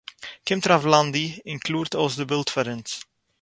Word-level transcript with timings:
קומט 0.47 0.65
רב 0.71 0.83
לנדי 0.93 1.27
און 1.47 1.57
קלארט 1.65 1.93
אויס 1.95 2.15
די 2.17 2.25
בילד 2.25 2.49
פאר 2.49 2.67
אונז 2.71 2.91